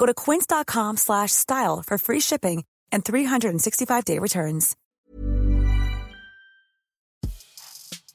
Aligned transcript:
Go 0.00 0.06
to 0.06 0.14
quince.com 0.14 0.96
slash 0.96 1.32
style 1.32 1.82
for 1.86 1.98
free 1.98 2.20
shipping 2.20 2.64
and 2.92 3.04
365-day 3.04 4.18
returns. 4.18 4.76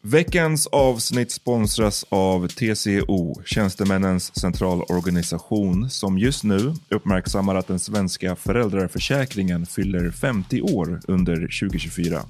Veckans 0.02 0.68
avsnitt 0.68 1.32
sponsras 1.32 2.06
av 2.10 2.48
TCO, 2.48 3.42
Tjänstemännens 3.46 4.40
centralorganisation, 4.40 5.90
som 5.90 6.18
just 6.18 6.44
nu 6.44 6.74
uppmärksammar 6.90 7.56
att 7.56 7.68
den 7.68 7.80
svenska 7.80 8.36
föräldraförsäkringen 8.36 9.66
fyller 9.66 10.12
50 10.12 10.62
år 10.62 11.02
under 11.08 11.36
2024. 11.36 12.22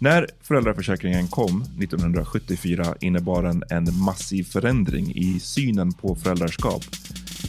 När 0.00 0.26
föräldraförsäkringen 0.42 1.28
kom 1.28 1.62
1974 1.62 2.94
innebar 3.00 3.42
den 3.42 3.62
en 3.70 3.98
massiv 3.98 4.44
förändring 4.44 5.12
i 5.14 5.40
synen 5.40 5.92
på 5.92 6.16
föräldraskap. 6.16 6.82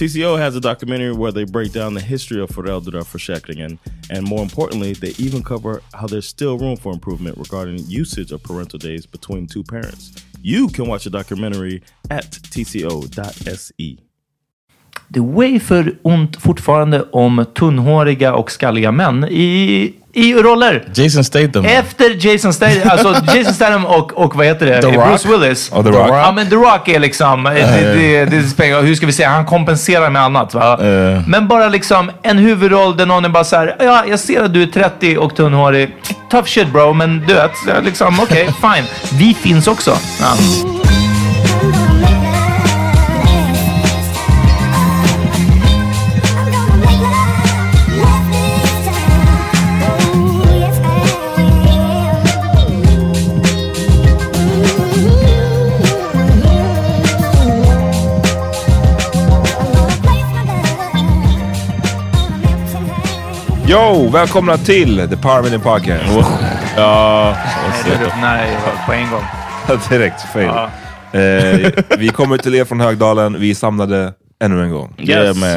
TCO 0.00 0.38
has 0.38 0.56
a 0.56 0.62
documentary 0.62 1.12
where 1.12 1.30
they 1.30 1.44
break 1.44 1.72
down 1.72 1.92
the 1.92 2.00
history 2.00 2.40
of 2.40 2.48
föräldraförsäkringen 2.48 3.78
and 4.08 4.26
more 4.26 4.42
importantly, 4.42 4.94
they 4.94 5.12
even 5.18 5.42
cover 5.42 5.82
how 5.92 6.06
there's 6.06 6.26
still 6.26 6.56
room 6.56 6.78
for 6.78 6.90
improvement 6.90 7.36
regarding 7.36 7.84
usage 7.86 8.32
of 8.32 8.42
parental 8.42 8.78
days 8.78 9.04
between 9.04 9.46
two 9.46 9.62
parents. 9.62 10.12
You 10.40 10.68
can 10.68 10.86
watch 10.86 11.04
the 11.04 11.10
documentary 11.10 11.82
at 12.10 12.30
tco.se. 12.30 14.09
Det 15.12 15.18
är 15.18 15.34
way 15.34 15.60
för 15.60 15.92
ont 16.02 16.42
fortfarande 16.42 17.04
om 17.12 17.46
tunnhåriga 17.58 18.34
och 18.34 18.50
skalliga 18.50 18.92
män 18.92 19.24
i, 19.30 19.92
i 20.12 20.34
roller. 20.34 20.84
Jason 20.94 21.24
Statham. 21.24 21.64
Efter 21.64 22.26
Jason 22.26 22.52
Statham, 22.52 22.90
alltså 22.90 23.08
Jason 23.36 23.54
Statham 23.54 23.86
och, 23.86 24.12
och 24.12 24.36
vad 24.36 24.46
heter 24.46 24.66
det? 24.66 24.82
The 24.82 24.88
Bruce 24.88 25.28
Rock. 25.28 25.42
Willis. 25.42 25.72
Oh, 25.72 25.82
The 25.82 25.90
Rock. 25.90 26.08
Ja 26.08 26.32
men 26.32 26.50
The 26.50 26.56
Rock 26.56 26.88
är 26.88 26.98
liksom, 26.98 27.44
det, 27.44 27.94
det, 27.94 28.24
det 28.24 28.42
spelar, 28.42 28.82
hur 28.82 28.94
ska 28.94 29.06
vi 29.06 29.12
säga, 29.12 29.28
han 29.28 29.46
kompenserar 29.46 30.10
med 30.10 30.22
annat 30.22 30.54
va? 30.54 30.78
Eh. 30.80 31.20
Men 31.26 31.48
bara 31.48 31.68
liksom 31.68 32.10
en 32.22 32.38
huvudroll 32.38 32.96
där 32.96 33.06
någon 33.06 33.24
är 33.24 33.28
bara 33.28 33.44
så 33.44 33.56
här, 33.56 33.76
ja 33.80 34.04
jag 34.08 34.18
ser 34.18 34.42
att 34.42 34.54
du 34.54 34.62
är 34.62 34.66
30 34.66 35.16
och 35.16 35.36
tunnhårig. 35.36 35.96
Tough 36.30 36.46
shit 36.46 36.72
bro, 36.72 36.92
men 36.92 37.24
du 37.28 37.34
vet, 37.34 37.84
liksom 37.84 38.20
okej, 38.20 38.44
fine. 38.60 38.84
Vi 39.18 39.34
finns 39.34 39.66
också. 39.66 39.96
Ja. 40.20 40.89
Yo, 63.70 64.08
välkomna 64.12 64.56
till 64.56 64.96
The 64.96 65.16
Power 65.16 65.42
Minute 65.42 65.64
Podcast. 65.64 66.04
Ja, 66.76 67.36
Nej, 67.84 67.98
det- 68.00 68.12
Nej, 68.22 68.56
på 68.86 68.92
en 68.92 69.10
gång. 69.10 69.22
Direkt 69.90 70.20
fail. 70.32 70.46
Ja. 70.46 70.70
Eh, 71.20 71.70
vi 71.98 72.08
kommer 72.08 72.36
till 72.38 72.54
er 72.54 72.64
från 72.64 72.80
Högdalen. 72.80 73.40
Vi 73.40 73.50
är 73.50 73.54
samlade 73.54 74.12
ännu 74.44 74.62
en 74.62 74.70
gång. 74.70 74.94
yeah 74.98 75.24
Yes. 75.26 75.36
man. 75.40 75.50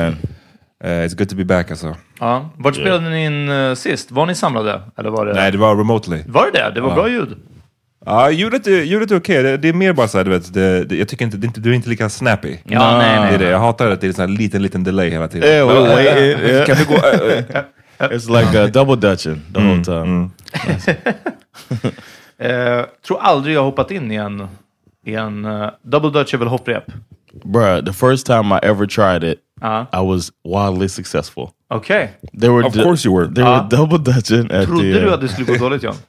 Eh, 0.83 0.89
it's 1.05 1.17
good 1.17 1.29
to 1.29 1.35
be 1.35 1.45
back 1.45 1.71
alltså. 1.71 1.95
Ja. 2.19 2.49
Vart 2.57 2.75
spelade 2.75 3.09
ni 3.09 3.25
in 3.25 3.49
uh, 3.49 3.75
sist? 3.75 4.11
Var 4.11 4.25
ni 4.25 4.35
samlade? 4.35 4.81
Eller 4.97 5.09
var 5.09 5.25
det... 5.25 5.33
Nej, 5.33 5.51
det 5.51 5.57
var 5.57 5.75
remotely. 5.75 6.23
Var 6.27 6.45
det 6.53 6.59
det? 6.59 6.71
Det 6.75 6.81
var 6.81 6.95
bra 6.95 7.09
ljud. 7.09 7.37
Ja, 8.05 8.29
ljudet 8.31 8.67
är, 8.67 8.81
ljudet 8.83 9.11
är 9.11 9.17
okej. 9.17 9.43
Det, 9.43 9.57
det 9.57 9.69
är 9.69 9.73
mer 9.73 9.93
bara 9.93 10.07
såhär, 10.07 10.25
du 10.25 10.31
vet, 10.31 10.53
det, 10.53 10.83
det, 10.83 10.95
jag 10.95 11.07
tycker 11.07 11.25
inte, 11.25 11.37
det, 11.37 11.47
du 11.55 11.69
är 11.69 11.73
inte 11.73 11.89
lika 11.89 12.09
snappy. 12.09 12.57
Ja, 12.63 12.97
nej, 12.97 13.19
nej. 13.19 13.29
Det 13.29 13.35
är 13.35 13.39
det. 13.39 13.49
Jag 13.51 13.59
hatar 13.59 13.91
att 13.91 14.01
det 14.01 14.19
är 14.19 14.23
en 14.23 14.35
liten, 14.35 14.61
liten 14.61 14.83
delay 14.83 15.09
hela 15.09 15.27
tiden. 15.27 15.49
Yeah, 15.49 15.67
Men, 15.67 15.75
well, 15.75 15.85
eh, 15.91 15.95
wait, 15.95 16.17
eh, 16.17 16.49
yeah. 16.51 16.65
Kan 16.65 16.75
vi 16.75 16.83
gå... 16.83 16.95
eh, 18.05 18.11
eh, 18.11 18.15
It's 18.15 18.29
like 18.29 18.55
uh, 18.59 18.67
double 18.71 18.95
dutching 18.95 19.41
the 19.53 19.59
whole 19.59 19.81
time. 19.83 20.29
Eh, 22.39 22.85
tror 23.07 23.19
aldrig 23.21 23.55
jag 23.55 23.59
har 23.61 23.65
hoppat 23.65 23.91
in 23.91 24.11
i 24.11 24.15
en, 24.15 24.47
i 25.05 25.15
en 25.15 25.45
uh, 25.45 25.69
double 25.83 26.09
dutch 26.09 26.33
är 26.33 26.37
väl 26.37 26.47
hopprep? 26.47 26.83
Bruh, 27.43 27.81
the 27.85 27.93
first 27.93 28.25
time 28.25 28.55
I 28.55 28.59
ever 28.63 28.85
tried 28.85 29.23
it, 29.23 29.39
Ja. 29.61 29.85
I 29.93 30.01
was 30.01 30.31
wildly 30.43 30.89
successful. 30.89 31.49
Okej. 31.69 32.09
They 32.41 32.49
were 32.49 32.65
Of 32.67 32.73
course 32.73 33.05
you 33.09 33.15
were. 33.17 33.27
They 33.33 33.43
Ah. 33.43 33.61
were 33.61 33.69
double 33.77 33.97
dutching 34.13 34.51
at 34.51 34.67
Trodde 34.67 34.93
the. 34.93 34.99
du 34.99 35.07
uh, 35.07 35.13
att 35.13 35.21
det 35.21 35.27
skulle 35.27 35.57
gå 35.57 35.63
dåligt 35.69 35.83
Jon? 35.83 35.95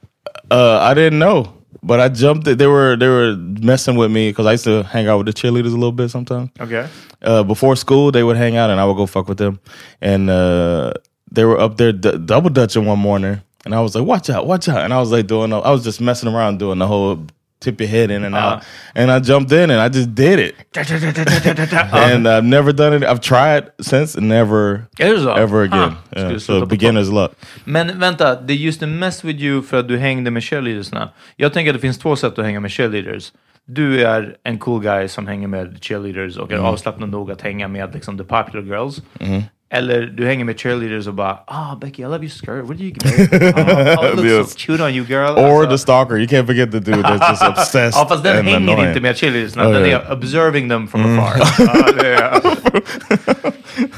Uh, 0.51 0.91
I 0.91 0.93
didn't 0.93 1.19
know, 1.19 1.47
but 1.81 1.99
I 1.99 2.09
jumped. 2.23 2.47
It. 2.47 2.57
They 2.59 2.67
were 2.67 2.97
they 2.97 3.07
were 3.07 3.35
messing 3.61 3.97
with 3.97 4.11
me 4.11 4.29
because 4.29 4.45
I 4.49 4.53
used 4.53 4.63
to 4.65 4.83
hang 4.83 5.07
out 5.07 5.17
with 5.25 5.35
the 5.35 5.41
cheerleaders 5.41 5.73
a 5.73 5.77
little 5.77 5.91
bit 5.91 6.11
sometimes. 6.11 6.49
Okej. 6.59 6.87
Uh, 7.25 7.43
before 7.43 7.75
school, 7.75 8.11
they 8.11 8.21
would 8.23 8.37
hang 8.37 8.57
out, 8.57 8.69
and 8.69 8.79
I 8.79 8.83
would 8.83 8.97
go 8.97 9.05
fuck 9.07 9.27
with 9.29 9.37
them. 9.37 9.59
And 10.01 10.29
uh, 10.29 10.91
they 11.35 11.45
were 11.45 11.59
up 11.65 11.77
there 11.77 11.91
double 11.93 12.49
dutching 12.49 12.85
one 12.87 12.99
morning, 12.99 13.41
and 13.65 13.73
I 13.75 13.79
was 13.81 13.95
like, 13.95 14.05
"Watch 14.07 14.29
out, 14.29 14.47
watch 14.47 14.67
out!" 14.69 14.83
And 14.83 14.93
I 14.93 14.99
was 14.99 15.11
like 15.11 15.27
doing, 15.27 15.53
I 15.53 15.71
was 15.71 15.83
just 15.83 16.01
messing 16.01 16.29
around 16.33 16.59
doing 16.59 16.79
the 16.79 16.87
whole 16.87 17.19
tip 17.61 17.79
your 17.81 17.89
head 17.89 18.11
in 18.11 18.23
and 18.25 18.35
out. 18.35 18.63
And 18.95 19.09
I 19.11 19.19
jumped 19.19 19.51
in 19.51 19.71
and 19.71 19.81
I 19.81 19.89
just 19.89 20.13
did 20.15 20.39
it. 20.39 20.55
and 21.93 22.27
I've 22.27 22.43
never 22.43 22.71
done 22.73 22.93
it. 22.93 23.03
I've 23.03 23.21
tried 23.21 23.63
since 23.81 24.15
and 24.17 24.27
never 24.27 24.83
ever 24.99 25.61
again. 25.63 25.95
Ah, 26.15 26.19
Yeah, 26.19 26.37
so 26.37 26.65
beginner's 26.65 27.09
luck. 27.11 27.31
Men 27.65 27.99
vänta, 27.99 28.35
det 28.41 28.53
used 28.53 28.79
to 28.79 28.87
mess 28.87 29.23
with 29.23 29.39
you 29.39 29.61
för 29.61 29.79
att 29.79 29.87
du 29.87 29.97
hängde 29.97 30.31
med 30.31 30.43
cheerleadersna. 30.43 31.09
Jag 31.37 31.53
tänker 31.53 31.71
att 31.71 31.75
det 31.75 31.81
finns 31.81 31.97
två 31.97 32.15
sätt 32.15 32.39
att 32.39 32.45
hänga 32.45 32.59
med 32.59 32.71
cheerleaders. 32.71 33.31
Du 33.67 34.03
är 34.05 34.35
en 34.43 34.57
cool 34.59 34.81
guy 34.83 35.07
som 35.07 35.27
hänger 35.27 35.47
med 35.47 35.77
cheerleaders 35.81 36.37
och 36.37 36.51
är 36.51 36.55
Mm. 36.55 36.65
avslappnad 36.65 37.09
nog 37.09 37.31
att 37.31 37.41
hänga 37.41 37.67
med 37.67 37.93
liksom, 37.93 38.17
the 38.17 38.23
popular 38.23 38.63
girls. 38.65 39.01
Eller 39.77 40.01
du 40.01 40.25
hänger 40.25 40.45
med 40.45 40.59
cheerleaders 40.59 41.07
och 41.07 41.13
bara 41.13 41.37
ah 41.47 41.75
Becky, 41.81 42.01
I 42.01 42.05
love 42.05 42.17
your 42.25 42.29
skirt. 42.29 42.65
what 42.69 42.77
do 42.77 42.83
you 42.83 42.91
get 42.93 43.05
it? 43.05 43.33
Oh, 43.99 44.05
it 44.05 44.15
looks 44.15 44.23
Yes. 44.31 44.51
so 44.51 44.57
cute 44.57 44.83
on 44.83 44.93
you 44.93 45.05
girl. 45.05 45.37
Or 45.37 45.43
Alltså- 45.61 45.69
the 45.69 45.77
stalker. 45.77 46.17
You 46.17 46.27
can't 46.27 46.45
forget 46.45 46.71
the 46.71 46.79
dude 46.79 47.03
that's 47.03 47.29
just 47.29 47.43
obsessed 47.43 47.95
Ja, 47.99 48.05
fast 48.07 48.23
den 48.23 48.37
and 48.37 48.47
hänger 48.47 48.57
annoying. 48.73 48.87
inte 48.89 49.01
med 49.01 49.17
cheerleadersna. 49.17 49.67
Oh, 49.67 49.73
den 49.73 49.85
yeah. 49.85 50.07
är 50.09 50.13
observing 50.13 50.69
them 50.69 50.87
from 50.87 51.19
afar. 51.19 51.37
Ja, 51.65 51.91
det 52.01 52.13
är- 52.15 52.41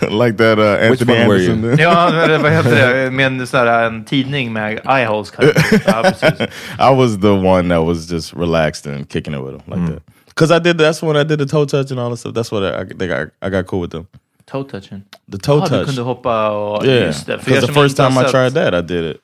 like 0.24 0.38
that 0.38 0.60
uh, 0.60 0.90
Anthony 0.92 1.14
one 1.14 1.28
were 1.28 1.38
you? 1.38 1.52
Anderson. 1.52 1.62
did. 1.62 1.80
Ja, 1.80 2.10
men 2.28 2.42
vad 2.42 2.52
heter 2.52 3.04
det? 3.06 3.12
Med 3.12 3.26
en, 3.26 3.48
sån 3.48 3.60
här, 3.60 3.86
en 3.88 4.06
tidning 4.06 4.54
med 4.54 4.80
eyeholes. 4.90 5.32
kanske. 5.32 5.82
Ja. 5.86 6.92
I 6.92 6.96
was 6.96 7.20
the 7.22 7.30
one 7.30 7.70
that 7.76 7.86
was 7.86 8.12
just 8.12 8.34
relaxed 8.34 8.94
and 8.94 9.10
kicking 9.12 9.34
it 9.34 9.40
with 9.40 9.52
them 9.66 9.74
like 9.82 9.94
that. 9.94 10.04
Because 10.28 10.52
I 10.58 10.60
did. 10.60 10.78
That's 10.78 11.02
when 11.04 11.16
I 11.18 11.24
did 11.24 11.40
the 11.40 11.46
toe 11.48 11.66
touch 11.66 11.92
and 11.92 12.00
all 12.00 12.10
that 12.10 12.20
stuff. 12.20 12.34
That's 12.36 12.52
what 12.52 12.64
I, 12.64 12.82
I 12.82 12.86
think 12.86 13.12
I, 13.12 13.26
I 13.48 13.50
got 13.50 13.66
cool 13.68 13.80
with 13.82 13.92
them. 13.92 14.08
Toe 14.52 14.64
touching. 14.64 15.04
The 15.32 15.38
toe 15.38 15.60
du 15.60 15.68
touch. 15.68 15.86
kunde 15.86 16.02
hoppa 16.02 16.50
och... 16.50 16.86
Yeah, 16.86 17.08
Just 17.08 17.28
det. 17.28 17.40
För 17.40 17.52
er 17.52 17.56
because 17.56 17.68
the 17.68 17.74
first 17.74 17.98
time 17.98 18.22
I 18.22 18.32
tried 18.32 18.54
that, 18.54 18.74
I 18.74 18.82
did 18.82 19.12
it. 19.12 19.22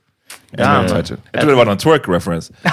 Damn. 0.57 0.85
Jag 0.87 1.05
trodde 1.05 1.51
det 1.51 1.55
var 1.55 1.65
någon 1.65 1.77
twerk-reference. 1.77 2.53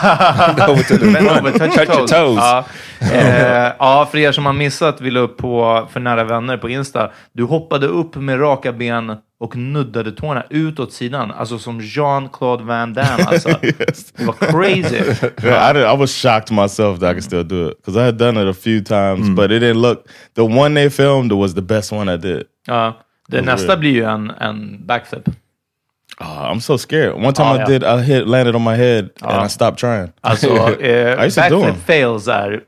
Over, 0.70 1.58
touch, 1.58 1.74
Touch 1.74 1.88
your 1.88 2.06
toes. 2.06 2.10
toes. 2.10 2.36
Ja. 2.38 2.64
Eh, 3.12 3.72
ja, 3.78 4.08
för 4.10 4.18
er 4.18 4.32
som 4.32 4.46
har 4.46 4.52
missat, 4.52 5.00
vi 5.00 5.10
la 5.10 5.20
upp 5.20 5.36
på 5.36 5.88
För 5.92 6.00
nära 6.00 6.24
vänner 6.24 6.56
på 6.56 6.68
Insta. 6.68 7.10
Du 7.32 7.44
hoppade 7.44 7.86
upp 7.86 8.14
med 8.14 8.40
raka 8.40 8.72
ben 8.72 9.16
och 9.40 9.56
nuddade 9.56 10.12
tårna 10.12 10.44
ut 10.50 10.78
åt 10.80 10.92
sidan. 10.92 11.30
Alltså 11.30 11.58
som 11.58 11.80
Jean-Claude 11.80 12.64
Van 12.64 12.94
Damme. 12.94 13.22
Alltså. 13.26 13.48
yes. 13.62 14.12
Det 14.16 14.24
var 14.24 14.32
crazy. 14.32 14.96
Yeah, 15.44 15.70
I, 15.70 15.72
did, 15.74 15.82
I 15.82 15.96
was 15.96 16.10
shocked 16.22 16.50
myself 16.50 17.00
that 17.00 17.10
I 17.10 17.14
could 17.14 17.24
still 17.24 17.48
do 17.48 17.68
it 17.70 17.76
because 17.78 18.00
I 18.00 18.04
had 18.04 18.14
done 18.18 18.42
it 18.42 18.56
a 18.56 18.60
few 18.60 18.84
times, 18.84 19.28
but 19.36 19.50
it 19.50 19.62
didn't 19.62 19.80
look. 19.80 20.04
The 20.34 20.42
one 20.42 20.74
they 20.74 20.90
filmed 20.90 21.32
was 21.32 21.54
the 21.54 21.62
best 21.62 21.92
one 21.92 22.14
I 22.14 22.16
did. 22.16 22.42
Ja. 22.66 22.96
Det 23.28 23.42
nästa 23.42 23.76
blir 23.76 23.90
ju 23.90 24.04
en, 24.04 24.30
en 24.30 24.86
backflip. 24.86 25.28
Oh, 26.20 26.52
I'm 26.52 26.60
so 26.60 26.76
scared. 26.78 27.14
One 27.14 27.32
time 27.32 27.46
Oh, 27.46 27.54
I 27.54 27.56
yeah. 27.58 27.68
did, 27.68 27.82
I 27.84 28.02
hit 28.02 28.26
landed 28.26 28.54
on 28.54 28.62
my 28.62 28.74
head 28.76 29.08
Oh. 29.22 29.28
and 29.28 29.46
I 29.46 29.48
stopped 29.48 29.78
trying. 29.78 30.08
Alltså, 30.20 30.46
eh, 30.80 31.22
I 31.22 31.26
used 31.26 31.42
to 31.44 31.48
do 31.50 31.60
backflip 31.62 31.86
fails 31.86 32.28
är... 32.28 32.60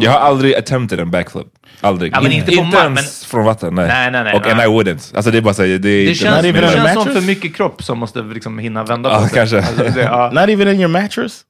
Jag 0.00 0.10
har 0.10 0.18
aldrig 0.18 0.54
attempted 0.54 1.00
en 1.00 1.10
backflip. 1.10 1.46
Aldrig. 1.80 2.12
Ja, 2.14 2.20
men 2.20 2.32
inte 2.32 2.52
inte 2.52 2.76
ens 2.76 3.24
från 3.24 3.44
vatten. 3.44 3.74
Nej. 3.74 3.88
Nej, 3.88 4.10
nej, 4.10 4.24
nej, 4.24 4.34
Och, 4.34 4.42
nej. 4.42 4.52
and 4.52 4.60
I 4.60 4.64
wouldn't. 4.64 5.16
Alltså 5.16 5.30
det 5.30 5.38
är 5.38 5.42
bara 5.42 5.54
så, 5.54 5.62
det, 5.62 5.78
Det 5.78 6.02
inte 6.02 6.14
känns, 6.14 6.36
Not 6.36 6.44
even 6.44 6.62
det 6.62 6.70
känns 6.72 6.88
som 6.92 6.98
mattress? 6.98 7.14
för 7.14 7.26
mycket 7.26 7.56
kropp 7.56 7.82
som 7.82 7.98
måste 7.98 8.20
liksom 8.22 8.58
hinna 8.58 8.84
vända 8.84 9.10
på 9.10 9.14
Ja, 9.16 9.20
sig. 9.28 9.34
kanske. 9.34 9.56
Alltså, 9.58 9.84
det, 9.98 10.02
ja. 10.02 10.30
Not 10.34 10.48
even 10.48 10.68
in 10.68 10.80
your 10.80 10.88
mattress. 10.88 11.40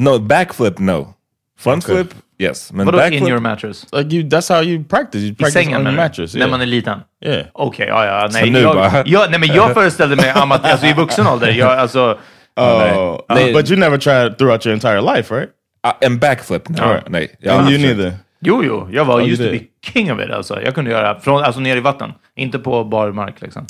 No, 0.00 0.18
backflip 0.18 0.78
no. 0.78 1.14
Front 1.60 1.84
Okay. 1.88 2.04
Yes. 2.42 2.72
Men 2.72 2.86
Vadå 2.86 2.98
backflip? 2.98 3.20
in 3.22 3.28
your 3.28 3.40
mattress? 3.40 3.86
Like 3.92 4.16
you, 4.16 4.28
that's 4.28 4.54
how 4.54 4.62
you 4.62 4.84
practice. 4.84 5.20
You 5.20 5.32
I 5.32 5.34
practice 5.34 5.52
sängen 5.52 5.80
on 5.80 5.86
your 5.86 5.96
mattress. 5.96 6.34
När 6.34 6.40
Yeah. 6.40 6.50
man 6.50 6.60
är 6.60 6.66
liten? 6.66 6.98
yeah. 7.24 7.46
Okej, 7.52 7.86
ja, 7.88 8.04
ja. 8.06 8.28
Nej, 8.32 8.50
nu 8.50 8.58
jag, 8.60 9.02
jag, 9.08 9.30
nej, 9.30 9.40
men 9.40 9.48
jag 9.54 9.74
föreställde 9.74 10.16
mig 10.16 10.30
amat, 10.30 10.64
alltså, 10.64 10.86
i 10.86 10.92
vuxen 10.96 11.26
ålder. 11.26 11.48
Jag, 11.50 11.70
alltså, 11.78 12.18
Oh, 12.56 13.18
Nej. 13.28 13.48
uh, 13.50 13.56
but 13.58 13.70
you 13.70 13.80
never 13.80 13.98
tried 13.98 14.38
throughout 14.38 14.66
your 14.66 14.74
entire 14.74 15.00
life, 15.16 15.34
right? 15.34 15.50
Ah, 15.82 15.92
en 16.00 16.18
backflip? 16.18 16.68
No. 16.68 16.82
Alright. 16.82 17.08
Nej. 17.08 17.36
Jag 17.40 17.58
and 17.60 17.70
you 17.70 17.78
neither. 17.82 18.12
jo, 18.40 18.64
jo. 18.64 18.88
Jag 18.92 19.04
var 19.04 19.20
Ja, 19.20 19.26
used 19.26 19.58
to 19.58 19.64
king 19.92 20.12
of 20.12 20.20
it. 20.20 20.30
Alltså. 20.30 20.60
Jag 20.62 20.74
kunde 20.74 20.90
göra 20.90 21.20
från, 21.20 21.42
alltså 21.42 21.60
ner 21.60 21.76
i 21.76 21.80
vatten. 21.80 22.12
Inte 22.36 22.58
på 22.58 22.84
bar 22.84 23.12
mark 23.12 23.34
liksom. 23.40 23.66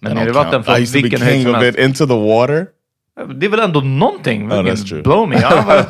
men 0.00 0.10
That 0.12 0.18
ner 0.22 0.28
i 0.28 0.32
vatten 0.32 0.64
från 0.64 0.76
I 0.76 0.80
used 0.82 0.92
to 0.92 0.98
be 0.98 1.02
vilken 1.02 1.22
höjd 1.22 1.34
king 1.34 1.44
som 1.44 1.54
of 1.54 1.62
helst. 1.62 1.78
it 1.78 1.84
into 1.84 2.06
the 2.06 2.14
water. 2.28 2.66
Det 3.34 3.46
är 3.46 3.50
väl 3.50 3.60
ändå 3.60 3.80
någonting? 3.80 4.50
True. 4.88 5.02
Blow 5.02 5.28
me. 5.28 5.36
Ja, 5.42 5.64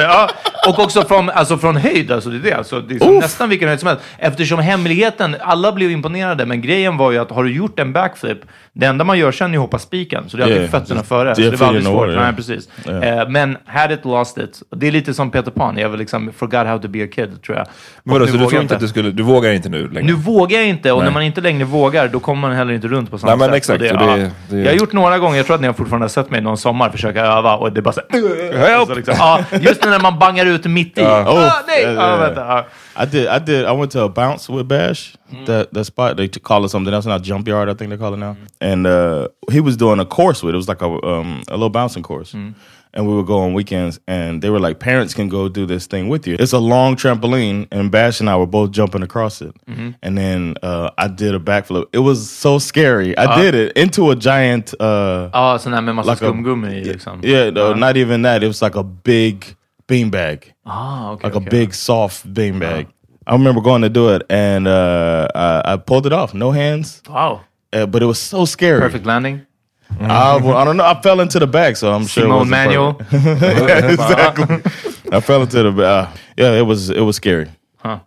ja. 0.00 0.28
Och 0.68 0.78
också 0.78 1.02
från, 1.02 1.30
alltså 1.30 1.58
från 1.58 1.76
höjd. 1.76 2.12
Alltså 2.12 2.30
det 2.30 2.36
är 2.36 2.50
det. 2.50 2.52
Alltså, 2.56 2.80
det 2.80 2.94
är 2.94 3.20
nästan 3.20 3.48
vilken 3.48 3.68
höjd 3.68 3.80
som 3.80 3.88
helst. 3.88 4.02
Eftersom 4.18 4.58
hemligheten, 4.58 5.36
alla 5.40 5.72
blev 5.72 5.90
imponerade, 5.90 6.46
men 6.46 6.60
grejen 6.62 6.96
var 6.96 7.12
ju 7.12 7.18
att 7.18 7.30
har 7.30 7.44
du 7.44 7.52
gjort 7.52 7.78
en 7.80 7.92
backflip, 7.92 8.38
det 8.72 8.86
enda 8.86 9.04
man 9.04 9.18
gör 9.18 9.32
sen 9.32 9.50
är 9.50 9.54
att 9.54 9.60
hoppa 9.60 9.78
spiken. 9.78 10.24
Så 10.28 10.36
det 10.36 10.42
är 10.42 10.44
alltid 10.44 10.58
Yeah, 10.58 10.70
fötterna 10.70 11.02
före. 11.02 11.34
Så 11.34 11.40
det 11.40 11.56
var 11.56 11.66
aldrig 11.66 11.84
svårt. 11.84 12.08
Nej, 12.08 12.32
precis. 12.36 12.68
Yeah. 12.88 13.18
Eh, 13.20 13.28
men 13.28 13.56
had 13.66 13.92
it 13.92 14.04
lost 14.04 14.38
it. 14.38 14.62
Det 14.76 14.86
är 14.88 14.92
lite 14.92 15.14
som 15.14 15.30
Peter 15.30 15.50
Pan. 15.50 15.76
Jag 15.78 15.88
var 15.88 15.96
liksom 15.96 16.32
forgot 16.36 16.66
how 16.66 16.78
to 16.78 16.88
be 16.88 17.04
a 17.04 17.08
kid, 17.14 17.42
tror 17.42 17.58
jag. 17.58 17.66
Men 18.04 18.12
vadå, 18.12 18.26
så 18.26 18.32
du 18.32 18.38
tror 18.48 18.62
inte 18.62 18.74
att 18.74 18.80
du 18.80 18.88
skulle, 18.88 19.10
du 19.10 19.22
vågar 19.22 19.52
inte 19.52 19.68
nu 19.68 19.88
längre? 19.88 20.06
nu 20.06 20.12
vågar 20.12 20.58
jag 20.58 20.68
inte 20.68 20.92
och 20.92 20.98
Nej. 20.98 21.06
när 21.06 21.12
man 21.14 21.22
inte 21.22 21.40
längre 21.40 21.64
vågar 21.64 22.08
då 22.08 22.20
kommer 22.20 22.40
man 22.48 22.56
heller 22.56 22.72
inte 22.74 22.88
runt 22.88 23.10
på 23.10 23.18
samma 23.18 23.36
Nej, 23.36 23.46
sätt. 23.48 23.54
exakt, 23.56 23.82
och 23.92 23.98
det- 23.98 24.20
ja. 24.22 24.28
det- 24.48 24.58
Jag 24.58 24.70
har 24.70 24.78
gjort 24.78 24.92
några 24.92 25.18
gånger, 25.18 25.36
jag 25.36 25.46
tror 25.46 25.54
att 25.54 25.60
ni 25.60 25.66
har 25.66 25.74
fortfarande 25.74 26.08
sett 26.08 26.30
mig 26.30 26.40
någon 26.40 26.56
sommar 26.62 26.90
försöka 26.90 27.26
öva 27.26 27.56
och 27.56 27.72
det 27.72 27.80
är 27.80 27.82
bara 27.82 27.92
såhär... 27.92 28.58
Help! 28.68 28.96
liksom, 28.96 29.14
ja, 29.18 29.44
just 29.60 29.84
när 29.84 30.00
man 30.00 30.18
bangar 30.18 30.46
ut 30.46 30.64
mitt 30.64 30.98
i. 30.98 31.02
Oh, 31.02 31.28
ah, 31.28 31.62
nej! 31.66 31.82
Ja, 31.82 31.90
yeah. 31.92 32.20
vänta, 32.20 32.40
ja. 32.40 32.66
I 33.02 33.06
did. 33.06 33.24
I 33.24 33.38
did. 33.38 33.64
I 33.64 33.76
went 33.76 33.90
to 33.92 34.04
a 34.04 34.08
bounce 34.08 34.52
with 34.52 34.66
Bash. 34.66 35.14
That 35.46 35.72
that 35.72 35.86
spot 35.86 36.16
they 36.16 36.28
call 36.28 36.64
it 36.64 36.70
something 36.70 36.94
else 36.94 37.08
now. 37.08 37.18
Jump 37.18 37.48
yard, 37.48 37.70
I 37.70 37.74
think 37.74 37.90
they 37.90 37.98
call 37.98 38.14
it 38.14 38.18
now. 38.18 38.36
And 38.60 38.86
uh, 38.86 39.28
he 39.50 39.60
was 39.60 39.76
doing 39.76 40.00
a 40.00 40.04
course 40.04 40.42
with. 40.42 40.54
It 40.54 40.58
was 40.58 40.68
like 40.68 40.82
a 40.82 40.86
um, 40.86 41.42
a 41.48 41.52
little 41.52 41.70
bouncing 41.70 42.02
course. 42.02 42.34
And 42.94 43.08
we 43.08 43.14
would 43.14 43.26
go 43.26 43.38
on 43.38 43.54
weekends, 43.54 43.98
and 44.06 44.42
they 44.42 44.50
were 44.50 44.60
like, 44.60 44.78
parents 44.78 45.14
can 45.14 45.28
go 45.30 45.48
do 45.48 45.64
this 45.64 45.86
thing 45.86 46.10
with 46.10 46.26
you. 46.26 46.36
It's 46.38 46.52
a 46.52 46.58
long 46.58 46.94
trampoline, 46.96 47.66
and 47.72 47.90
Bash 47.90 48.20
and 48.20 48.28
I 48.28 48.36
were 48.36 48.46
both 48.46 48.70
jumping 48.70 49.02
across 49.02 49.40
it. 49.40 49.54
And 50.02 50.18
then 50.18 50.56
uh, 50.62 50.90
I 50.98 51.08
did 51.08 51.34
a 51.34 51.38
backflip. 51.38 51.86
It 51.94 52.00
was 52.00 52.28
so 52.30 52.58
scary. 52.58 53.16
I 53.16 53.42
did 53.42 53.54
it 53.54 53.72
into 53.78 54.10
a 54.10 54.14
giant. 54.16 54.74
Uh, 54.78 55.30
här 55.32 55.80
med 55.80 55.94
massa 55.94 56.10
Like 56.10 56.22
a- 56.22 56.28
skumgummi 56.28 56.84
liksom. 56.84 57.20
yeah, 57.24 57.50
no, 57.50 57.72
not 57.74 57.96
even 57.96 58.22
that. 58.22 58.42
It 58.42 58.48
was 58.48 58.60
like 58.62 58.76
a 58.78 58.82
big 58.84 59.56
beanbag. 59.88 60.52
Ah, 60.66 61.12
okej. 61.12 61.24
like 61.24 61.34
okej. 61.36 61.46
a 61.46 61.50
big 61.50 61.74
soft 61.74 62.26
beanbag. 62.34 62.86
I 63.26 63.32
remember 63.32 63.60
going 63.62 63.82
to 63.82 63.88
do 63.88 64.08
it 64.14 64.22
and 64.30 64.66
uh, 64.66 65.28
I, 65.34 65.72
I 65.72 65.76
pulled 65.76 66.06
it 66.06 66.12
off, 66.12 66.34
no 66.34 66.50
hands, 66.50 67.02
Wow. 67.08 67.40
uh, 67.72 67.86
but 67.86 68.02
it 68.02 68.06
was 68.06 68.18
so 68.18 68.44
scary. 68.44 68.80
Perfect 68.80 69.06
landing. 69.06 69.40
I, 70.00 70.36
I 70.36 70.64
don't 70.64 70.76
know. 70.76 70.84
I 70.84 71.00
fell 71.00 71.20
into 71.20 71.38
the 71.38 71.46
bag, 71.46 71.76
so 71.76 71.92
I'm 71.92 72.06
sure. 72.06 72.24
it 72.24 72.26
Simone 72.26 72.38
wasn't 72.38 72.50
Manual. 72.50 72.94
perfect. 72.94 74.00
exactly. 74.00 75.12
I 75.12 75.20
fell 75.20 75.42
into 75.42 75.62
the 75.62 75.72
bag. 75.72 75.84
Uh, 75.84 76.16
yeah, 76.36 76.52
it 76.52 76.62
was 76.62 76.90
it 76.90 77.00
was 77.00 77.16
scary. 77.16 77.48
Huh. 77.78 78.00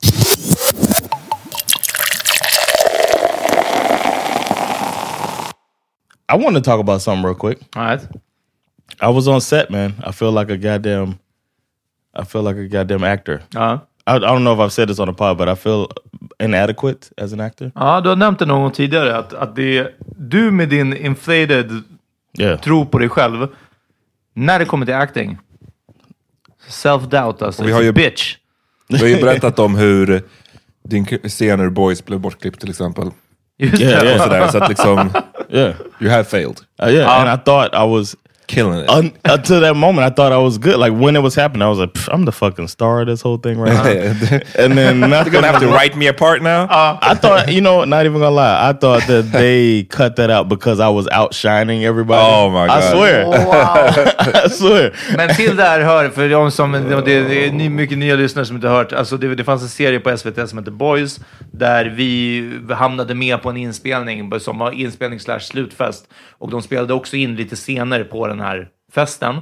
I 6.27 6.35
want 6.37 6.55
to 6.55 6.61
talk 6.61 6.79
about 6.79 7.01
something 7.01 7.23
real 7.23 7.35
quick. 7.35 7.59
All 7.75 7.83
right. 7.83 8.07
I 8.99 9.09
was 9.09 9.27
on 9.27 9.41
set, 9.41 9.69
man. 9.69 9.95
I 10.03 10.11
feel 10.11 10.31
like 10.31 10.49
a 10.49 10.57
goddamn. 10.57 11.19
I 12.13 12.23
feel 12.23 12.41
like 12.43 12.55
a 12.55 12.67
goddamn 12.67 13.03
actor. 13.03 13.41
Ja. 13.53 13.81
I, 14.07 14.15
I 14.15 14.19
don't 14.19 14.43
know 14.43 14.53
if 14.53 14.59
I've 14.59 14.73
said 14.73 14.89
this 14.89 14.99
on 14.99 15.07
the 15.07 15.13
pod, 15.13 15.37
but 15.37 15.49
I 15.49 15.55
feel 15.55 15.89
inadequate 16.43 17.07
as 17.17 17.33
an 17.33 17.39
actor. 17.39 17.71
ja, 17.75 18.01
du 18.01 18.09
har 18.09 18.15
nämnt 18.15 18.39
det 18.39 18.45
någon 18.45 18.61
gång 18.61 18.71
tidigare 18.71 19.17
att, 19.17 19.33
att 19.33 19.55
det 19.55 19.77
är 19.77 19.91
du 20.17 20.51
med 20.51 20.69
din 20.69 20.97
inflated 20.97 21.71
Yeah. 22.39 22.59
tro 22.59 22.85
på 22.85 22.99
dig 22.99 23.09
själv, 23.09 23.47
när 24.33 24.59
det 24.59 24.65
kommer 24.65 24.85
till 24.85 24.95
acting, 24.95 25.37
self-doubt 26.69 27.43
alltså, 27.45 27.63
Vi 27.63 27.71
har 27.71 27.81
ju- 27.81 27.91
bitch. 27.91 28.35
Du 28.87 28.97
har 28.97 29.07
ju 29.07 29.21
berättat 29.21 29.59
om 29.59 29.75
hur 29.75 30.23
din 30.83 31.05
scen 31.05 31.59
ur 31.59 31.69
Boys 31.69 32.05
blev 32.05 32.19
bortklippt 32.19 32.59
till 32.59 32.69
exempel. 32.69 33.11
Just 33.57 33.81
Yeah, 33.81 34.03
yeah. 34.03 34.15
Och 34.15 34.21
sådär, 34.21 34.47
så 34.47 34.57
att 34.57 34.69
liksom, 34.69 35.09
Yeah. 35.49 35.73
you 35.99 36.11
have 36.11 36.23
failed. 36.23 36.59
Uh, 36.83 36.89
yeah, 36.93 37.19
and 37.21 37.41
I 37.41 37.43
thought 37.45 37.69
I 37.73 37.87
was 37.89 38.15
Killing 38.47 38.79
it. 38.79 38.89
un, 38.89 39.11
until 39.23 39.59
that 39.61 39.75
moment. 39.75 40.05
I 40.05 40.09
thought 40.15 40.31
I 40.31 40.37
was 40.37 40.57
good. 40.57 40.77
Like 40.77 40.93
when 40.93 41.15
it 41.15 41.21
was 41.23 41.35
happening, 41.35 41.61
I 41.63 41.69
was 41.69 41.79
like, 41.79 41.93
"Pff, 41.93 42.09
I'm 42.13 42.25
the 42.25 42.31
fucking 42.31 42.67
star 42.67 43.01
of 43.01 43.07
this 43.07 43.21
whole 43.21 43.37
thing 43.37 43.57
right 43.59 43.73
now. 43.73 43.85
and 44.63 44.77
then 44.77 44.99
You're 44.99 45.07
nothing. 45.07 45.33
gonna 45.33 45.47
have 45.47 45.61
to 45.61 45.67
write 45.67 45.95
me 45.95 46.07
a 46.07 46.13
part 46.13 46.41
now? 46.41 46.67
I 47.01 47.15
thought, 47.15 47.51
you 47.51 47.61
know, 47.61 47.85
not 47.85 48.05
even 48.05 48.19
gonna 48.21 48.29
lie. 48.35 48.69
I 48.69 48.73
thought 48.73 49.07
that 49.07 49.31
they 49.33 49.83
cut 49.89 50.15
that 50.17 50.29
out 50.29 50.47
because 50.49 50.79
I 50.79 50.89
was 50.89 51.07
outshining 51.11 51.83
everybody. 51.85 52.21
Oh 52.21 52.49
my 52.49 52.65
I 52.65 52.67
God. 52.67 52.91
swear, 52.91 53.25
I 54.45 54.49
swear. 54.49 54.91
Men 55.17 55.35
till 55.35 55.55
där 55.55 55.79
hör, 55.81 56.09
för 56.09 56.29
de 56.29 56.51
som, 56.51 56.71
det, 56.71 57.01
det 57.05 57.45
är 57.47 57.69
mycket 57.69 57.97
nya 57.97 58.15
lyssnare 58.15 58.45
som 58.45 58.55
inte 58.55 58.67
hört, 58.67 58.93
alltså 58.93 59.17
det, 59.17 59.35
det 59.35 59.43
fanns 59.43 59.61
en 59.61 59.69
serie 59.69 59.99
på 59.99 60.17
SVT 60.17 60.49
som 60.49 60.57
heter 60.59 60.71
Boys, 60.71 61.19
där 61.51 61.85
vi 61.85 62.49
hamnade 62.69 63.15
med 63.15 63.41
på 63.41 63.49
en 63.49 63.57
inspelning 63.57 64.39
som 64.39 64.57
var 64.59 64.71
inspelning 64.71 65.19
slash 65.19 65.39
slutfest. 65.39 66.07
Och 66.37 66.51
de 66.51 66.61
spelade 66.61 66.93
också 66.93 67.15
in 67.15 67.35
lite 67.35 67.55
scener 67.55 68.03
på 68.03 68.27
den 68.27 68.34
här 68.39 68.69
festen, 68.93 69.35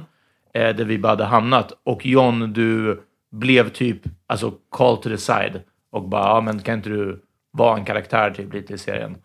eh, 0.54 0.68
där 0.76 0.84
vi 0.84 0.98
bara 0.98 1.08
hade 1.08 1.24
hamnat. 1.24 1.72
Och 1.84 2.06
John, 2.06 2.52
du 2.52 3.00
blev 3.32 3.68
typ, 3.68 3.98
alltså 4.26 4.52
call 4.76 4.96
to 4.96 5.08
the 5.08 5.18
side. 5.18 5.60
Och 5.92 6.08
bara, 6.08 6.22
ja 6.28 6.40
men 6.40 6.58
kan 6.58 6.74
inte 6.74 6.88
du 6.88 7.22
vara 7.52 7.78
en 7.78 7.84
karaktär 7.84 8.30
typ 8.30 8.54
lite 8.54 8.72
i 8.74 8.78
serien? 8.78 9.16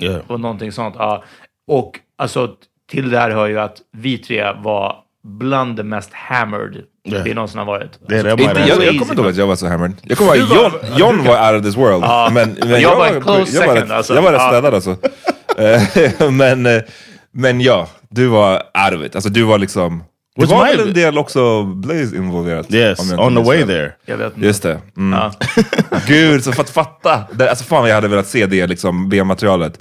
Yeah. 0.00 0.20
och 0.26 0.40
någonting 0.40 0.72
sånt. 0.72 0.94
Ja. 0.98 1.24
Och 1.66 2.00
alltså, 2.18 2.54
till 2.90 3.10
det 3.10 3.18
här 3.18 3.30
hör 3.30 3.46
ju 3.46 3.58
att 3.60 3.76
vi 3.92 4.18
tre 4.18 4.52
var 4.62 4.96
bland 5.24 5.76
the 5.76 5.82
mest 5.82 6.12
hammered 6.14 6.84
Yeah. 7.08 7.24
vi 7.24 7.34
någonsin 7.34 7.58
har 7.58 7.64
varit. 7.66 7.98
Yeah, 8.10 8.24
that 8.24 8.40
Inte, 8.40 8.54
might 8.54 8.68
jag, 8.68 8.82
jag 8.82 8.88
kommer 8.98 9.02
inte 9.12 9.14
ihåg 9.22 9.26
att 9.30 9.36
jag 9.36 9.46
var 9.46 9.56
så 9.56 9.66
hammered. 9.68 9.92
Jag 10.02 10.18
kommer 10.18 10.36
ihåg 10.36 10.48
Du 10.48 10.54
var- 10.54 10.62
John, 10.98 11.16
John 11.18 11.24
var 11.24 11.52
out 11.52 11.60
of 11.60 11.66
this 11.66 11.76
world. 11.76 12.04
men, 12.34 12.56
men 12.70 12.80
jag 12.80 12.96
var 12.96 13.06
en 13.06 13.22
close 13.22 13.56
jag 13.56 13.66
var 13.66 13.74
second, 13.74 13.90
rätt- 13.90 13.96
alltså. 13.96 14.14
Jag 14.14 14.22
var 14.22 14.32
rätt 14.32 14.40
Ja. 14.40 14.48
städad 14.48 14.74
alltså. 14.74 14.96
Eh, 15.58 16.30
men, 16.30 16.66
eh, 16.66 16.82
men 17.32 17.60
ja, 17.60 17.88
du 18.10 18.26
var 18.26 18.54
out 18.54 19.00
of 19.00 19.06
it. 19.06 19.14
Alltså 19.14 19.30
du 19.30 19.42
var 19.42 19.58
liksom... 19.58 20.04
Det 20.38 20.42
Which 20.44 20.50
var 20.52 20.64
väl 20.64 20.80
en 20.80 20.94
del 20.94 21.18
också 21.18 21.62
Blaze 21.62 22.16
involverat? 22.16 22.74
Yes, 22.74 23.12
on 23.12 23.36
the 23.36 23.42
way 23.42 23.66
there. 23.66 23.92
Jag 24.06 24.16
vet 24.16 24.34
inte. 24.36 24.46
Just 24.46 24.62
det. 24.62 24.80
Mm. 24.96 25.18
Ja. 25.18 25.32
Gud, 26.06 26.44
så 26.44 26.52
för 26.52 26.62
att 26.62 26.70
fatta. 26.70 27.22
Det, 27.32 27.50
alltså 27.50 27.64
fan 27.64 27.88
jag 27.88 27.94
hade 27.94 28.08
velat 28.08 28.26
se 28.26 28.46
det 28.46 28.66
liksom, 28.66 29.08
B-materialet. 29.08 29.80